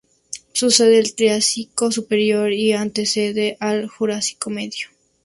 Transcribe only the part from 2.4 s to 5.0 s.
y antecede al Jurásico Medio.